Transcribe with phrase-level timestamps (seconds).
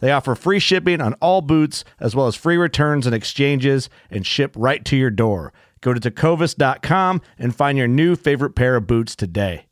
[0.00, 4.26] They offer free shipping on all boots, as well as free returns and exchanges, and
[4.26, 5.52] ship right to your door.
[5.80, 9.64] Go to tecovas.com and find your new favorite pair of boots today.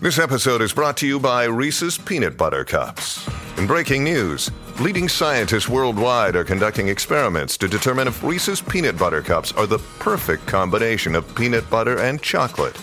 [0.00, 3.26] This episode is brought to you by Reese's Peanut Butter Cups.
[3.56, 4.50] In breaking news,
[4.80, 9.78] leading scientists worldwide are conducting experiments to determine if Reese's Peanut Butter Cups are the
[10.00, 12.76] perfect combination of peanut butter and chocolate.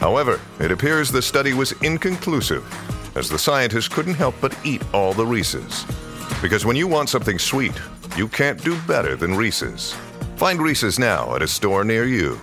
[0.00, 2.64] However, it appears the study was inconclusive,
[3.18, 5.84] as the scientists couldn't help but eat all the Reese's.
[6.40, 7.72] Because when you want something sweet,
[8.16, 9.92] you can't do better than Reese's.
[10.36, 12.38] Find Reese's now at a store near you.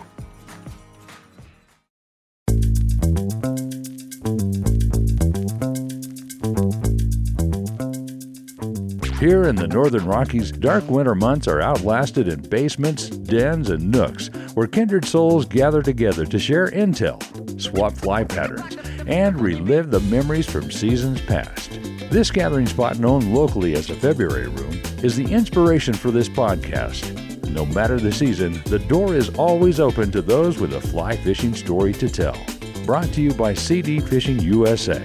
[9.17, 14.27] Here in the Northern Rockies, dark winter months are outlasted in basements, dens, and nooks
[14.53, 17.19] where kindred souls gather together to share intel,
[17.59, 18.75] swap fly patterns,
[19.07, 21.79] and relive the memories from seasons past.
[22.09, 27.11] This gathering spot, known locally as the February Room, is the inspiration for this podcast.
[27.49, 31.53] No matter the season, the door is always open to those with a fly fishing
[31.53, 32.37] story to tell.
[32.85, 34.99] Brought to you by CD Fishing USA,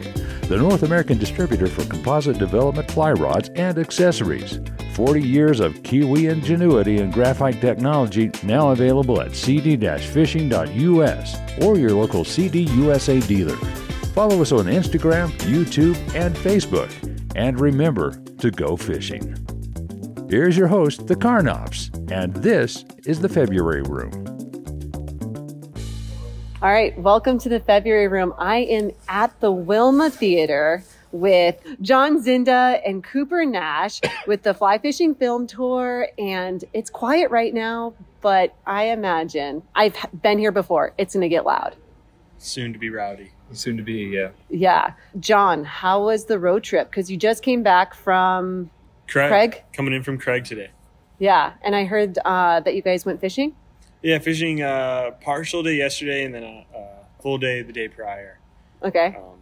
[0.48, 4.58] the North American distributor for composite development fly rods and accessories.
[4.94, 12.24] 40 years of Kiwi ingenuity and graphite technology now available at cd-fishing.us or your local
[12.24, 13.56] CD USA dealer.
[14.14, 16.90] Follow us on Instagram, YouTube, and Facebook.
[17.36, 19.36] And remember to go fishing.
[20.28, 24.26] Here's your host, the Carnops, and this is the February Room.
[26.60, 28.34] All right, welcome to the February room.
[28.36, 30.82] I am at the Wilma Theater
[31.12, 36.08] with John Zynda and Cooper Nash with the Fly Fishing Film Tour.
[36.18, 40.92] And it's quiet right now, but I imagine I've been here before.
[40.98, 41.76] It's going to get loud.
[42.38, 43.30] Soon to be rowdy.
[43.52, 44.30] Soon to be, yeah.
[44.48, 44.92] Yeah.
[45.18, 46.90] John, how was the road trip?
[46.90, 48.70] Because you just came back from
[49.08, 49.64] Craig, Craig?
[49.72, 50.70] coming in from Craig today.
[51.18, 53.54] Yeah, and I heard uh, that you guys went fishing.
[54.02, 56.88] Yeah, fishing uh, partial day yesterday and then a, a
[57.20, 58.38] full day the day prior.
[58.82, 59.16] Okay.
[59.18, 59.38] Um,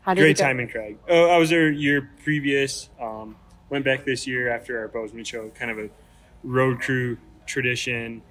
[0.00, 0.98] How did great time in Craig.
[1.08, 2.90] Oh, I was there year previous.
[3.00, 3.36] Um,
[3.70, 5.88] went back this year after our Bozeman show, kind of a
[6.42, 8.22] road crew tradition,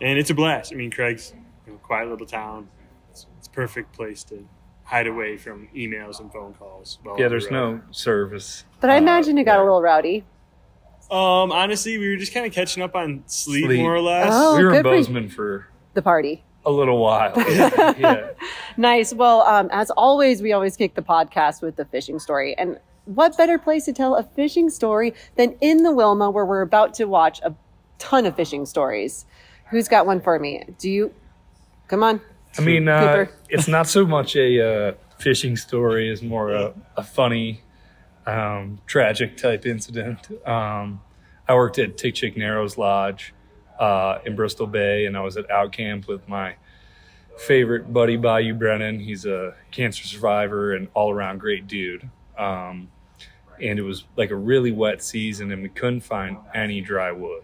[0.00, 0.72] and it's a blast.
[0.72, 1.32] I mean, Craig's
[1.66, 2.68] you know, quiet little town.
[3.10, 4.44] It's, it's a perfect place to
[4.84, 6.98] hide away from emails and phone calls.
[7.02, 8.64] while Yeah, there's no service.
[8.80, 9.62] But I Uh, imagine it got yeah.
[9.62, 10.24] a little rowdy.
[11.10, 13.80] Um, honestly, we were just kind of catching up on sleep, Sleep.
[13.80, 14.30] more or less.
[14.32, 14.98] Oh, we were in good for you.
[15.00, 16.42] Bozeman for The party.
[16.64, 17.32] a little while.
[17.36, 17.94] Yeah.
[17.98, 18.26] yeah.
[18.76, 19.12] Nice.
[19.12, 22.56] Well, um, as always, we always kick the podcast with the fishing story.
[22.56, 26.62] And what better place to tell a fishing story than in the Wilma, where we're
[26.62, 27.54] about to watch a
[27.98, 29.26] ton of fishing stories?
[29.70, 30.64] Who's got one for me?
[30.78, 31.12] Do you?
[31.88, 32.20] Come on.
[32.58, 37.02] I mean, uh, it's not so much a uh, fishing story; it's more a, a
[37.02, 37.62] funny,
[38.26, 40.28] um, tragic type incident.
[40.46, 41.00] Um,
[41.48, 43.34] I worked at Tikchik Narrows Lodge
[43.78, 46.56] uh, in Bristol Bay, and I was at out camp with my
[47.36, 49.00] favorite buddy, Bayou Brennan.
[49.00, 52.08] He's a cancer survivor and all around great dude.
[52.38, 52.90] Um,
[53.60, 57.42] and it was like a really wet season, and we couldn't find any dry wood.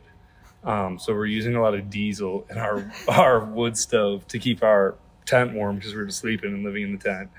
[0.64, 4.62] Um, so we're using a lot of diesel in our our wood stove to keep
[4.62, 7.30] our tent warm because we were just sleeping and living in the tent.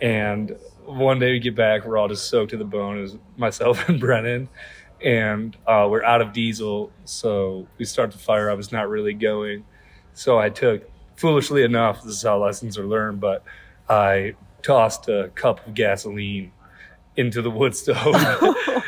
[0.00, 3.00] And one day we get back, we're all just soaked to the bone.
[3.00, 4.48] Was myself and Brennan,
[5.02, 6.92] and uh, we're out of diesel.
[7.04, 8.50] So we start the fire.
[8.50, 9.64] I was not really going.
[10.12, 13.42] So I took, foolishly enough, this is how lessons are learned, but
[13.88, 16.52] I tossed a cup of gasoline
[17.16, 18.14] into the wood stove,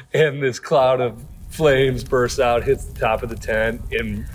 [0.14, 1.24] and this cloud of
[1.56, 4.26] flames bursts out, hits the top of the tent, and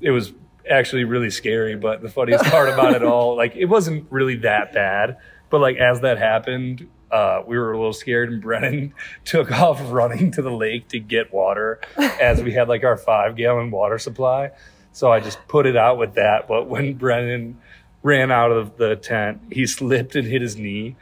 [0.00, 0.32] it was
[0.68, 1.76] actually really scary.
[1.76, 5.16] But the funniest part about it all, like, it wasn't really that bad.
[5.50, 8.92] But like as that happened, uh, we were a little scared, and Brennan
[9.24, 13.36] took off running to the lake to get water, as we had like our five
[13.36, 14.50] gallon water supply.
[14.92, 16.48] So I just put it out with that.
[16.48, 17.58] But when Brennan
[18.02, 20.96] ran out of the tent, he slipped and hit his knee.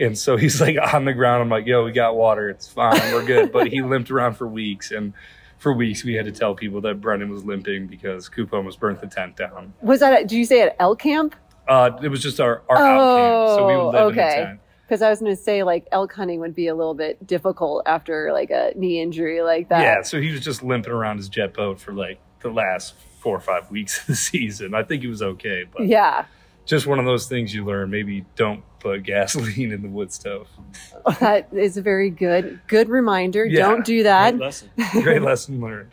[0.00, 1.42] And so he's like on the ground.
[1.42, 2.48] I'm like, yo, we got water.
[2.50, 3.00] It's fine.
[3.12, 3.52] We're good.
[3.52, 4.90] But he limped around for weeks.
[4.90, 5.12] And
[5.58, 9.00] for weeks, we had to tell people that Brendan was limping because Coop almost burnt
[9.00, 9.72] the tent down.
[9.82, 10.12] Was that?
[10.12, 11.34] At, did you say at elk camp?
[11.66, 13.16] Uh, it was just our, our out
[13.46, 13.58] camp.
[13.58, 14.44] So we would live in a Oh, okay.
[14.44, 14.60] tent.
[14.86, 17.82] Because I was going to say, like, elk hunting would be a little bit difficult
[17.84, 19.82] after like a knee injury like that.
[19.82, 23.36] Yeah, so he was just limping around his jet boat for like the last four
[23.36, 24.74] or five weeks of the season.
[24.74, 26.24] I think he was okay, but Yeah.
[26.68, 27.90] Just one of those things you learn.
[27.90, 30.48] Maybe don't put gasoline in the wood stove.
[31.20, 33.44] That is a very good, good reminder.
[33.44, 33.66] Yeah.
[33.68, 34.32] Don't do that.
[34.36, 34.70] Great lesson.
[35.02, 35.90] Great lesson learned.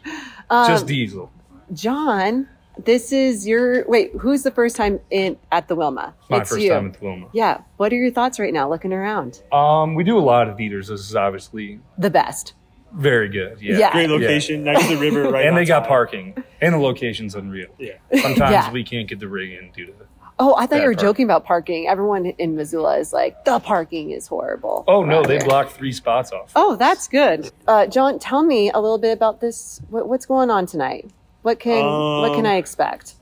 [0.49, 1.31] Um, just diesel.
[1.73, 2.47] John,
[2.83, 4.11] this is your wait.
[4.19, 6.13] Who's the first time in at the Wilma?
[6.29, 6.69] My it's first you.
[6.69, 7.27] time at the Wilma.
[7.33, 7.61] Yeah.
[7.77, 9.41] What are your thoughts right now, looking around?
[9.53, 10.89] Um, we do a lot of eaters.
[10.89, 12.53] This is obviously The best.
[12.93, 13.61] very good.
[13.61, 13.77] Yeah.
[13.77, 13.91] Yeah.
[13.93, 15.45] Great location next to the river, right?
[15.47, 15.87] And they got outside.
[15.89, 16.43] parking.
[16.61, 17.69] And the location's unreal.
[17.79, 17.93] Yeah.
[18.21, 18.71] Sometimes Yeah.
[18.71, 19.93] we can't get the rig in due to
[20.37, 21.07] Oh, I thought you were parking.
[21.07, 21.87] joking about parking.
[21.87, 24.83] Everyone in Missoula is like, the parking is horrible.
[24.87, 26.51] Oh no, they here." blocked three spots off.
[26.55, 27.51] Oh, that's good.
[27.67, 29.81] Uh, John, tell me a little bit about this.
[29.89, 31.09] What, what's going on tonight?
[31.41, 33.13] What can what can Um, I expect?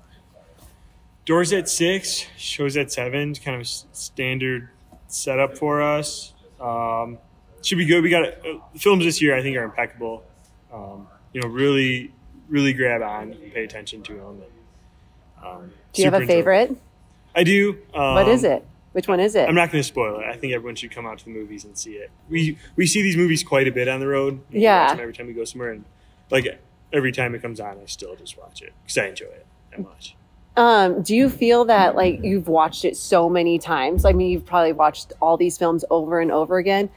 [1.25, 3.33] Doors at six, shows at seven.
[3.35, 4.69] Kind of standard
[5.07, 6.33] setup for us.
[6.59, 7.17] Um,
[7.61, 8.01] should be good.
[8.03, 9.35] We got uh, films this year.
[9.37, 10.23] I think are impeccable.
[10.73, 12.11] Um, you know, really,
[12.49, 14.41] really grab on, and pay attention to them.
[15.41, 16.61] And, um, Do you have a favorite?
[16.69, 16.81] enjoyable.
[17.35, 17.77] I do.
[17.93, 18.65] Um, what is it?
[18.93, 19.49] Which one is it?
[19.49, 20.25] I'm not going to spoil it.
[20.25, 22.11] I think everyone should come out to the movies and see it.
[22.29, 24.41] We we see these movies quite a bit on the road.
[24.51, 24.95] Yeah.
[24.99, 25.83] every time we go somewhere, and
[26.29, 26.59] like
[26.91, 29.79] every time it comes on, I still just watch it because I enjoy it that
[29.81, 30.15] much.
[30.55, 34.05] Um, do you feel that like you've watched it so many times?
[34.05, 36.91] I mean, you've probably watched all these films over and over again.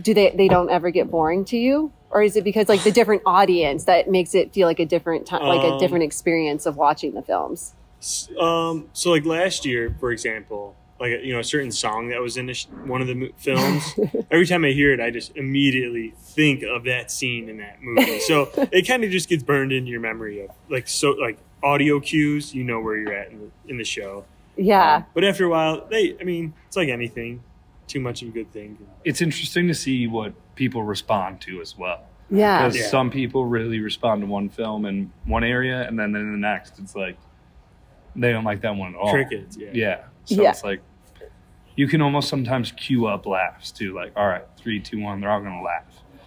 [0.00, 2.92] Do they they don't ever get boring to you, or is it because like the
[2.92, 6.64] different audience that makes it feel like a different time, like a Um, different experience
[6.64, 7.74] of watching the films?
[8.04, 12.20] S- Um, so like last year, for example, like you know a certain song that
[12.20, 13.82] was in a sh- one of the films.
[14.30, 18.18] every time I hear it, I just immediately think of that scene in that movie.
[18.30, 21.98] So it kind of just gets burned into your memory of like so like audio
[21.98, 22.54] cues.
[22.54, 24.24] You know where you're at in the, in the show.
[24.56, 27.42] Yeah, Um, but after a while, they, I mean, it's like anything.
[27.88, 28.78] Too much of a good thing.
[29.04, 32.00] It's interesting to see what people respond to as well.
[32.30, 32.86] yeah, Because Yeah.
[32.86, 36.78] some people really respond to one film in one area, and then in the next,
[36.78, 37.16] it's like
[38.16, 39.10] they don't like that one at all.
[39.12, 39.70] Crickets, yeah.
[39.72, 40.00] Yeah.
[40.24, 40.50] So Yeah.
[40.50, 40.80] it's like
[41.76, 43.94] you can almost sometimes cue up laughs too.
[43.94, 45.82] Like, all right, three, two, one, they're all gonna laugh.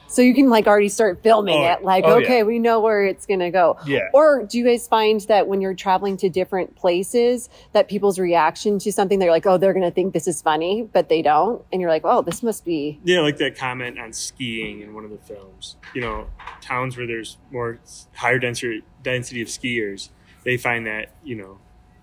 [0.09, 1.83] so you can like already start filming Oh, it.
[1.83, 2.43] Like, oh, okay, yeah.
[2.43, 3.77] we know where it's gonna go.
[3.85, 4.07] Yeah.
[4.13, 8.79] Or do you guys find that when you're traveling to different places, that people's reaction
[8.79, 11.81] to something, they're like, oh, they're gonna think this is funny, but they don't, and
[11.81, 15.11] you're like, oh, this must be Yeah, like that comment on skiing in one of
[15.11, 15.75] the films.
[15.93, 16.27] You know,
[16.61, 17.79] towns where there's more
[18.15, 20.09] higher density density of skiers,
[20.43, 21.57] they find that you know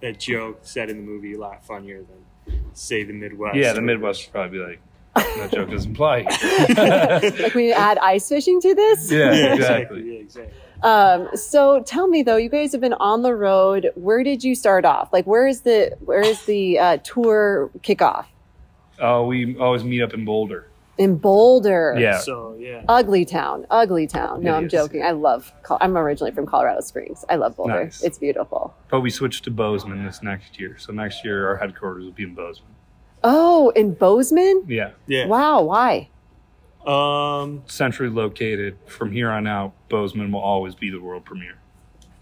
[0.05, 3.57] that joke said in the movie a lot funnier than say the Midwest.
[3.57, 4.81] yeah, the Midwest would probably be like,
[5.15, 6.23] that joke doesn't apply.
[7.43, 9.11] like when you add ice fishing to this.
[9.11, 9.55] yeah, Yeah, exactly.
[9.55, 10.13] exactly.
[10.13, 10.53] Yeah, exactly.
[10.83, 13.93] Um, so tell me though, you guys have been on the road.
[13.95, 15.11] Where did you start off?
[15.11, 18.27] Like, where is the where is the uh, tour kickoff?
[19.01, 20.69] Oh, we always meet up in Boulder.
[20.97, 21.97] In Boulder.
[21.99, 22.19] Yeah.
[22.19, 24.43] So yeah, Ugly town, ugly town.
[24.43, 24.73] No, It I'm is.
[24.73, 25.03] joking.
[25.03, 25.53] I love.
[25.63, 27.25] Col- I'm originally from Colorado Springs.
[27.29, 27.85] I love Boulder.
[27.85, 28.03] Nice.
[28.05, 28.75] It's beautiful.
[28.91, 30.77] But we switched to Bozeman this next year.
[30.79, 32.71] So next year our headquarters will be in Bozeman.
[33.25, 34.65] Oh, in Bozeman.
[34.69, 34.91] Yeah.
[35.07, 35.27] yeah.
[35.27, 35.63] Wow.
[35.63, 36.11] Why?
[36.87, 38.77] Um, Centrally located.
[38.87, 41.57] From here on out, Bozeman will always be the world premiere.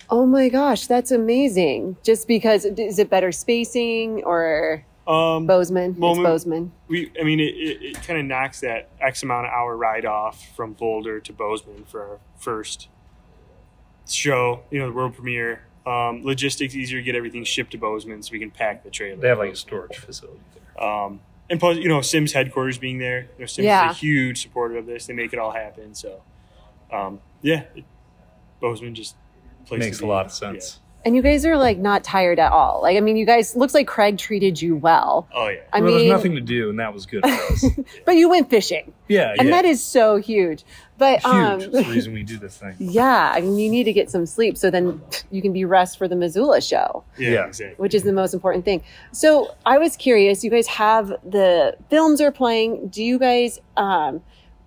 [0.09, 1.97] Oh my gosh, that's amazing.
[2.03, 5.97] Just because is it better spacing or um, Bozeman?
[5.99, 6.73] Well, it's we- Bozeman.
[6.89, 10.05] we, I mean, it, it, it kind of knocks that X amount of hour ride
[10.07, 12.89] off from Boulder to Bozeman for our first
[14.09, 14.63] show.
[14.71, 15.63] You know, the world premiere.
[15.85, 19.21] Um, logistics easier to get everything shipped to Bozeman so we can pack the trailer.
[19.21, 20.85] They have like a storage facility there.
[20.85, 23.23] Um, and plus, you know, Simms headquarters being there.
[23.37, 23.91] You know, Simms Yeah.
[23.91, 25.07] is a huge supporter of this.
[25.07, 25.97] They make it all happen.
[25.97, 26.23] So,
[26.93, 27.85] um, yeah, it,
[28.61, 29.17] Bozeman just
[29.67, 30.79] place Makes a lot of sense.
[31.05, 32.81] And you guys are like not tired at all.
[32.83, 35.29] Like, I mean, you guys looks like Craig treated you well.
[35.35, 35.61] Oh yeah.
[35.73, 37.65] I well, mean, there's nothing to do, and that was good for us.
[38.07, 39.57] but you went fishing, yeah, and yeah.
[39.57, 40.65] that is so huge.
[40.99, 41.25] But huge.
[41.25, 42.77] um, It's the reason we do this thing.
[42.79, 45.01] yeah, I mean, you need to get some sleep so then
[45.33, 47.03] you can be rest for the Missoula show.
[47.19, 47.31] yeah.
[47.31, 47.47] Yeah.
[47.47, 47.75] Exactly.
[47.83, 48.85] which is the most important thing.
[49.11, 52.89] So I was curious, you guys have the films are playing.
[52.89, 54.23] Do you guys um,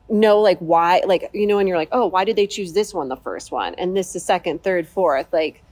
[0.10, 2.94] know like why, like, you know, and you're like, oh, why did they choose this
[2.94, 5.32] one, the first one, and this the second, third, fourth?
[5.32, 5.64] Like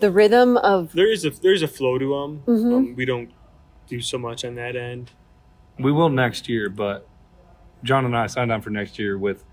[0.00, 2.42] the rhythm of, There is a there's a flow to them.
[2.46, 2.74] Mhm.
[2.74, 3.30] Um, we don't
[3.86, 5.12] do so much on that end.
[5.78, 7.08] We will next year, but
[7.82, 9.44] John and I signed on for next year with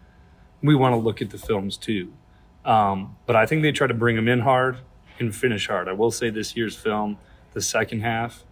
[0.62, 2.14] we want to look at the films too.
[2.66, 4.78] Um, but I think they try to bring them in hard
[5.20, 5.88] and finish hard.
[5.88, 7.18] I will say this year's film,
[7.54, 8.44] the second half,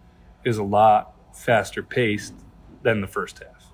[0.44, 2.34] is a lot faster paced
[2.82, 3.72] than the first half.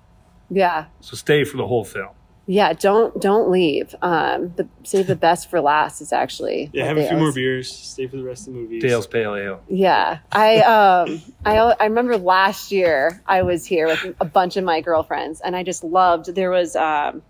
[0.49, 2.09] yeah, So stay for the whole film.
[2.45, 2.73] Yeah.
[2.73, 3.95] Don't don't leave.
[4.01, 7.31] Um, the save the best for last is actually Yeah, have they a few more
[7.31, 7.71] beers.
[7.73, 8.79] Stay for the rest of the movie.
[8.79, 9.61] Dale's Pale Ale.
[9.69, 14.63] Yeah, I um I I remember last year I was here with a bunch of
[14.63, 17.21] my girlfriends and I just loved there was um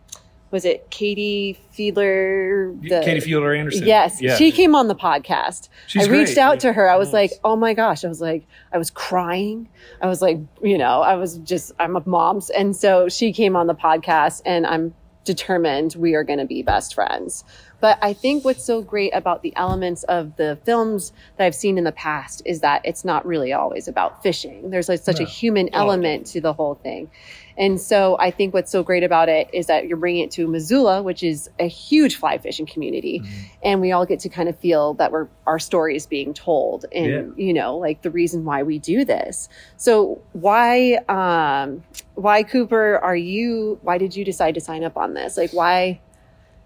[0.51, 3.87] was it Katie Fiedler the, Katie Fielder Anderson.
[3.87, 4.35] Yes, Yeah.
[4.35, 5.67] she came on the podcast.
[5.87, 6.37] She's I reached great.
[6.43, 6.89] out to her.
[6.89, 7.31] I was Nice.
[7.31, 9.67] like, "Oh my gosh!" I was like, I was crying.
[9.99, 13.55] I was like, you know, I was just, I'm a mom's, and so she came
[13.55, 14.93] on the podcast, and I'm
[15.23, 17.43] determined we are going to be best friends.
[17.83, 21.77] But I think what's so great about the elements of the films that I've seen
[21.77, 24.69] in the past is that it's not really always about fishing.
[24.69, 25.29] There's like such a No.
[25.29, 27.11] human element to the whole thing.
[27.57, 30.47] And so I think what's so great about it is that you're bringing it to
[30.47, 33.21] Missoula, which is a huge fly fishing community.
[33.61, 36.85] And we all get to kind of feel that we're, our story is being told
[36.93, 39.49] and, you know, like the reason why we do this.
[39.75, 41.83] So why, um,
[42.15, 45.35] why Cooper are you, why did you decide to sign up on this?
[45.35, 45.99] Like why,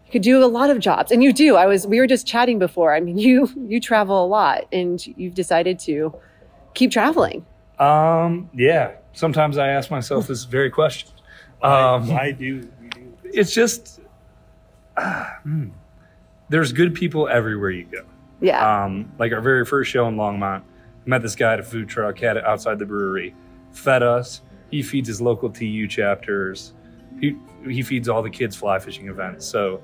[0.07, 1.55] you could do a lot of jobs and you do.
[1.55, 2.95] I was, we were just chatting before.
[2.95, 6.15] I mean, you, you travel a lot and you've decided to
[6.73, 7.45] keep traveling.
[7.77, 8.93] Um, yeah.
[9.13, 11.11] Sometimes I ask myself this very question.
[11.59, 12.69] Um, Why do we do
[13.33, 13.99] it's just
[14.97, 15.69] ah, hmm.
[16.49, 18.05] there's good people everywhere you go.
[18.41, 18.83] Yeah.
[18.85, 20.63] Um, like our very first show in Longmont, I
[21.05, 23.35] met this guy at a food truck, had it outside the brewery,
[23.71, 24.41] fed us.
[24.69, 26.73] He feeds his local TU chapters.
[27.19, 27.35] He
[27.65, 29.45] he feeds all the kids fly fishing events.
[29.45, 29.81] So,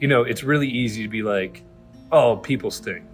[0.00, 1.62] you know, it's really easy to be like,
[2.10, 3.04] oh, people stink,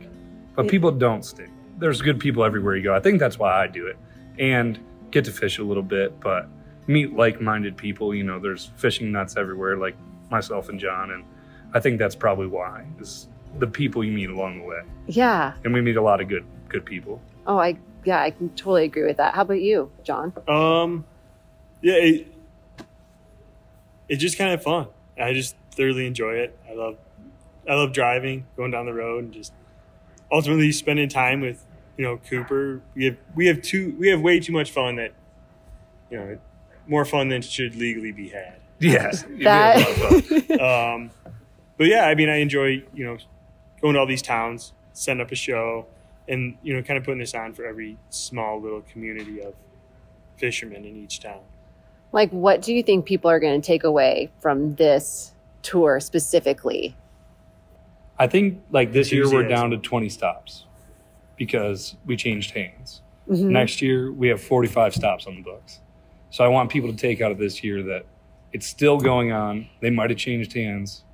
[0.54, 0.70] but Yeah.
[0.70, 1.50] people don't stink.
[1.78, 2.94] There's good people everywhere you go.
[2.94, 3.96] I think that's why I do it,
[4.38, 4.78] and
[5.10, 6.48] get to fish a little bit, but
[6.86, 8.14] meet like-minded people.
[8.14, 9.96] You know, there's fishing nuts everywhere, like
[10.30, 11.24] myself and John, and
[11.74, 13.28] I think that's probably why is
[13.58, 15.54] the people you meet along the way yeah.
[15.64, 17.20] and we meet a lot of good good people.
[17.46, 19.34] Oh, I yeah, I can totally agree with that.
[19.34, 20.32] How about you, John?
[20.46, 21.04] Um,
[21.82, 22.26] yeah, it,
[24.08, 24.86] it's just kind of fun.
[25.18, 26.58] I just thoroughly enjoy it.
[26.68, 26.96] I love,
[27.68, 29.52] I love driving, going down the road, and just
[30.32, 31.64] ultimately spending time with
[31.96, 32.80] you know Cooper.
[32.94, 35.12] We have we have too we have way too much fun that
[36.10, 36.38] you know
[36.86, 38.60] more fun than should legally be had.
[38.78, 41.10] Yes, That Um,
[41.78, 43.18] but yeah, I mean, I enjoy you know
[43.80, 45.86] going to all these towns, setting up a show,
[46.28, 49.54] and you know kind of putting this on for every small little community of
[50.36, 51.40] fishermen in each town.
[52.12, 55.32] like what do you think people are going to take away from this
[55.66, 56.96] tour specifically?
[58.18, 60.64] I think like this year we're down to 20 stops
[61.36, 63.02] because we changed hands.
[63.28, 63.50] Mhm.
[63.50, 65.80] Next year we have 45 stops on the books.
[66.30, 68.06] So I want people to take out of this year that
[68.52, 69.66] it's still going on.
[69.80, 71.04] They might have changed hands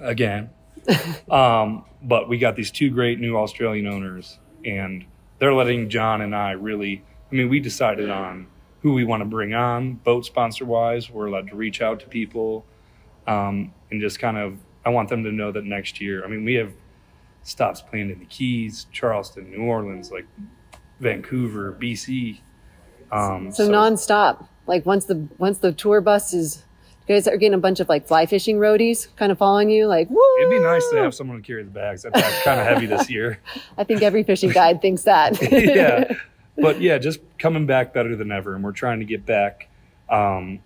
[0.00, 0.50] again.
[1.30, 5.04] um, but we got these two great new Australian owners and
[5.38, 8.48] they're letting John and I really I mean we decided on
[8.82, 11.08] who we want to bring on boat sponsor wise.
[11.08, 12.66] We're allowed to reach out to people
[13.26, 16.24] um, and just kind of I want them to know that next year.
[16.24, 16.72] I mean, we have
[17.42, 20.26] stops planned in the Keys, Charleston, New Orleans, like
[21.00, 22.40] Vancouver, BC.
[23.10, 24.46] Um, So, nonstop.
[24.66, 26.64] Like once the once the tour bus is,
[27.06, 29.86] you guys are getting a bunch of like fly fishing roadies kind of following you.
[29.86, 30.20] Like, woo!
[30.40, 32.02] it'd be nice to have someone to carry the bags.
[32.02, 33.40] That's kind of heavy this year.
[33.78, 35.40] I think every fishing guide thinks that.
[35.52, 36.14] yeah,
[36.58, 39.68] but yeah, just coming back better than ever, and we're trying to get back
[40.08, 40.60] um,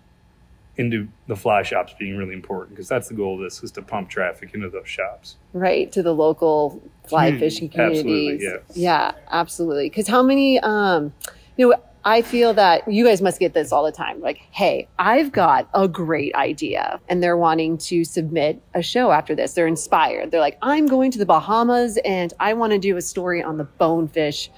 [0.79, 3.81] into the fly shops being really important because that's the goal of this is to
[3.81, 5.35] pump traffic into those shops.
[5.53, 7.45] right to the local fly Community.
[7.45, 8.41] fishing Absolutely, communities.
[8.67, 8.77] yes.
[8.77, 9.89] Yeah, absolutely.
[9.89, 11.13] Because how many, um,
[11.57, 14.21] you know, I feel that you guys must get this all the time.
[14.21, 19.35] Like, hey, I've got a great idea, and they're wanting to submit a show after
[19.35, 19.51] this.
[19.53, 20.31] They're inspired.
[20.31, 23.57] They're like, I'm going to the Bahamas, and I want to do a story on
[23.57, 24.49] the bonefish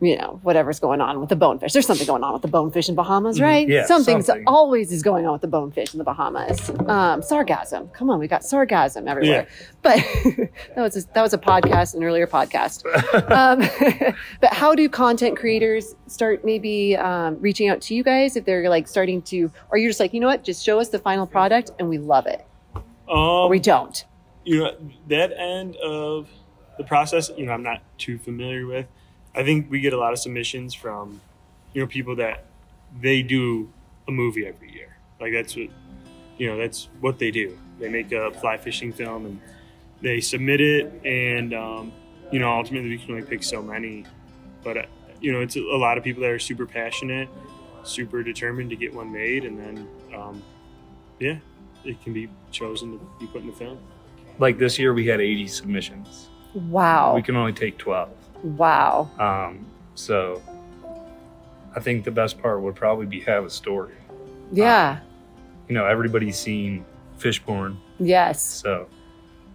[0.00, 1.72] you know, whatever's going on with the bonefish.
[1.72, 3.64] There's something going on with the bonefish in Bahamas, right?
[3.66, 3.72] Mm-hmm.
[3.72, 4.44] Yeah, Something's something.
[4.46, 6.68] always is going on with the bonefish in the Bahamas.
[6.70, 7.92] Um, sargasm.
[7.92, 9.46] Come on, we got sargasm everywhere.
[9.82, 12.84] But that was a, that was a podcast, an earlier podcast.
[13.30, 18.44] um, but how do content creators start maybe um, reaching out to you guys if
[18.44, 20.98] they're like starting to, or you're just like, you know what, just show us the
[20.98, 22.44] final product and we love it,
[23.08, 24.04] Um, we don't.
[24.44, 24.76] you know
[25.08, 26.28] that end of
[26.76, 28.86] the process you know i'm not too familiar with
[29.34, 31.20] i think we get a lot of submissions from
[31.72, 32.44] you know people that
[33.00, 33.68] they do
[34.08, 35.68] a movie every year like that's what
[36.38, 39.40] you know that's what they do they make a fly fishing film and
[40.00, 41.92] they submit it and um,
[42.30, 44.04] you know ultimately we can only pick so many
[44.62, 44.82] but uh,
[45.20, 47.28] you know it's a, a lot of people that are super passionate
[47.82, 50.42] super determined to get one made and then um,
[51.18, 51.36] yeah
[51.84, 53.78] it can be chosen to be put in the film
[54.38, 56.28] Like this year, we had 80 submissions.
[56.54, 57.14] Wow.
[57.14, 58.08] We can only take 12.
[58.44, 59.10] Wow.
[59.18, 60.40] Um, so
[61.74, 63.94] I think the best part would probably be have a story.
[64.52, 65.00] Yeah.
[65.68, 66.84] You know, everybody's seen
[67.18, 68.42] fish Fishborn, yes.
[68.44, 68.86] so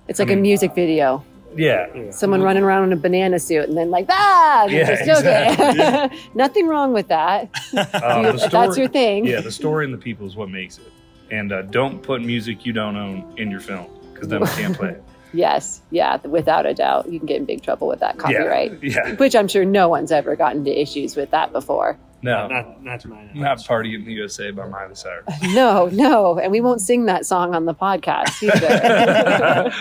[0.07, 1.23] It's like I a mean- music video.
[1.55, 5.51] yeah, Someone running around in a banana suit and then like, ah, Yeah, just okay.
[5.51, 6.19] exactly.
[6.35, 7.49] Nothing wrong with that.
[7.73, 9.25] Uh, You- story- that's your thing.
[9.25, 10.91] Yeah, the story and the people is what makes it.
[11.31, 14.75] And uh, don't put music you don't own in your film because then we can't
[14.75, 15.03] play it.
[15.33, 15.81] Yes.
[15.91, 16.17] Yeah.
[16.25, 17.11] Without a doubt.
[17.11, 18.81] You can get in big trouble with that copyright.
[18.83, 21.97] Yeah, Which I'm sure no one's ever gotten into issues with that before.
[22.21, 23.35] no, not not to my knowledge.
[23.35, 25.25] not "Party in the USA" by Miley Cyrus.
[25.53, 26.37] No, no.
[26.39, 29.71] And we won't sing that song on the podcast either.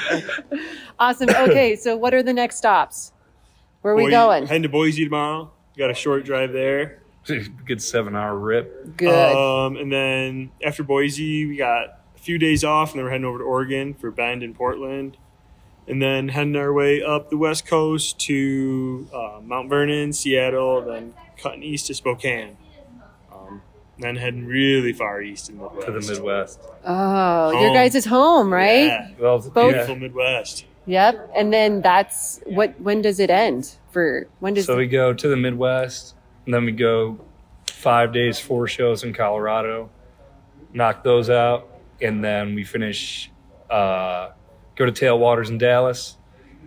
[0.99, 1.31] awesome.
[1.31, 1.76] Okay.
[1.76, 3.12] So, what are the next stops?
[3.83, 4.47] Where are we going?
[4.47, 5.50] Heading to Boise tomorrow.
[5.76, 7.02] Got a short drive there.
[7.67, 8.97] Good seven-hour rip.
[8.97, 9.09] Good.
[9.37, 11.85] Um, and then after Boise, we got
[12.17, 15.17] a few days off, and then we're heading over to Oregon for Bend and Portland.
[15.88, 21.14] And then heading our way up the west coast to uh, Mount Vernon, Seattle, then
[21.38, 22.57] cutting east to Spokane.
[23.33, 23.62] Um,
[23.99, 25.87] then heading really far east in the Midwest.
[25.87, 26.61] to the Midwest.
[26.85, 27.75] oh, your home.
[27.75, 28.87] guys' is home, right?
[28.87, 30.66] Yeah, Well, Both- beautiful Midwest.
[30.87, 31.33] Yep.
[31.37, 33.76] And then that's what, when does it end?
[33.90, 36.14] For when does So we go to the Midwest,
[36.47, 37.18] and then we go
[37.66, 39.90] five days, four shows in Colorado,
[40.73, 41.68] knock those out,
[42.00, 43.30] and then we finish,
[43.71, 44.30] uh,
[44.78, 46.16] go to Tailwaters in Dallas,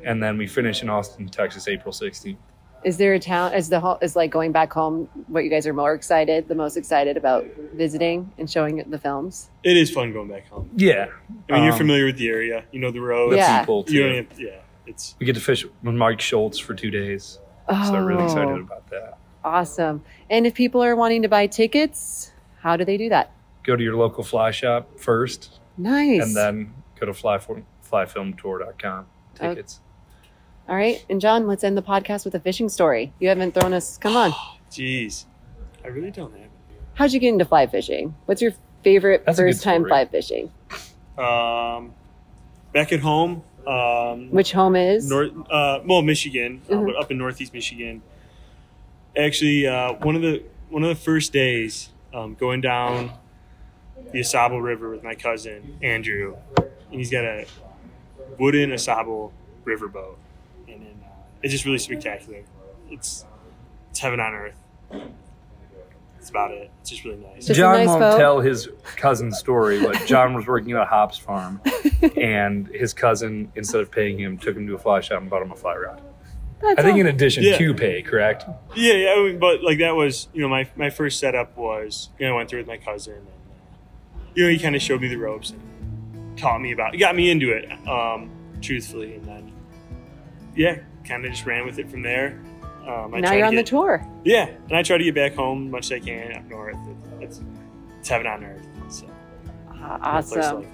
[0.04, 2.38] and then we finish in Austin, Texas, April 16th.
[2.84, 3.54] Is there a town?
[3.54, 5.08] Is the ho- is like going back home?
[5.28, 9.50] What you guys are more excited, the most excited about visiting and showing the films?
[9.64, 10.70] It is fun going back home.
[10.76, 11.08] Yeah.
[11.50, 12.64] I mean, you're Um, familiar with the area.
[12.72, 13.38] You know the roads.
[13.38, 13.60] Yeah.
[13.60, 14.00] People, too.
[14.02, 14.50] don't have, yeah.
[14.88, 17.38] It's We get to fish with Mike Schultz for two days.
[17.70, 19.20] Oh, So I'm really excited about that.
[19.46, 20.04] Awesome.
[20.32, 22.32] And if people are wanting to buy tickets,
[22.62, 23.32] how do they do that?
[23.64, 26.24] Go to your local fly shop first, Nice.
[26.24, 27.38] and then go to fly
[27.92, 29.06] flyfilmtour.com.
[29.36, 29.80] Tickets.
[30.70, 31.04] All right.
[31.10, 33.14] And John, let's end the podcast with a fishing story.
[33.20, 33.98] You haven't thrown us.
[33.98, 34.32] Come on.
[34.72, 35.26] Jeez,
[35.84, 36.42] I really don't have.
[36.42, 36.50] It.
[36.94, 38.16] How'd you get into fly fishing?
[38.26, 40.52] What's your favorite That's first time fly fishing?
[41.18, 41.94] Um,
[42.74, 45.10] back at home, um, Which home is?
[45.10, 46.86] North, uh, well, Michigan, uh, Mhm.
[46.86, 48.02] but up in Northeast Michigan.
[49.18, 53.12] Actually, uh, one of the one of the first days, um, going down
[54.14, 57.46] the Au Sable River with my cousin Andrew, and he's got a
[58.40, 59.34] wooden Au Sable
[59.66, 60.16] riverboat,
[60.68, 61.08] and then, uh,
[61.44, 62.40] it's just really spectacular.
[62.90, 63.26] It's
[63.90, 64.56] it's heaven on earth.
[66.16, 66.70] That's about it.
[66.82, 67.48] It's just really nice.
[67.48, 68.18] Just John nice won't boat.
[68.18, 71.60] tell his cousin's story, but John was working at a hops farm,
[72.16, 75.42] and his cousin, instead of paying him, took him to a fly shop and bought
[75.42, 76.02] him a fly rod.
[76.62, 77.58] That's I think in addition Yeah.
[77.58, 78.46] to pay, correct?
[78.76, 82.10] Yeah, yeah, I mean, but like that was, you know, my my first setup was,
[82.20, 84.82] you know, I went through with my cousin, and uh, you know, he kind of
[84.84, 85.60] showed me the ropes and
[86.42, 88.30] taught me about, got me into it, um,
[88.62, 89.52] truthfully, and then,
[90.56, 92.42] yeah, kind of just ran with it from there.
[92.88, 94.06] Um, I now you're on the tour.
[94.24, 96.76] Yeah, and I try to get back home as much as I can up north.
[97.20, 97.42] It's,
[98.00, 98.66] it's heaven on earth.
[98.90, 100.62] So, place awesome.
[100.62, 100.68] like.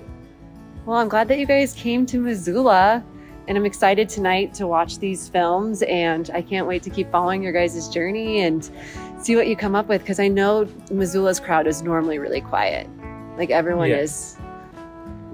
[0.85, 3.03] Well, I'm glad that you guys came to Missoula,
[3.49, 5.81] and I'm excited tonight to watch these films.
[5.81, 8.69] And I can't wait to keep following your guys' journey and
[9.19, 12.87] see what you come up with because I know Missoula's crowd is normally really quiet.
[13.37, 13.97] Like everyone Yeah.
[13.97, 14.37] is.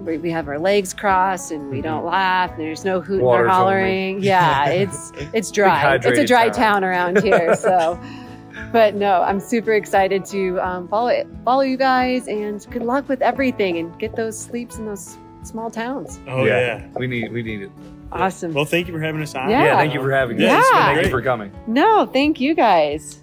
[0.06, 2.52] We we have our legs crossed and we don't laugh.
[2.52, 4.16] And there's no hooting or hollering.
[4.16, 4.28] only.
[4.28, 5.96] Yeah, it's it's dry.
[5.96, 6.82] It's a dry town.
[6.82, 7.56] town around here.
[7.56, 8.00] So,
[8.72, 13.08] but no, I'm super excited to um, follow it, follow you guys, and good luck
[13.10, 16.20] with everything, and get those sleeps in those small towns.
[16.28, 16.88] Oh yeah.
[16.96, 17.72] we need we need it.
[18.12, 18.54] Awesome.
[18.54, 19.50] Well, thank you for having us on.
[19.50, 19.64] Yeah.
[19.64, 20.44] Yeah, thank you for having us.
[20.44, 21.52] Yeah, it's thank you for coming.
[21.66, 23.23] no, thank you guys.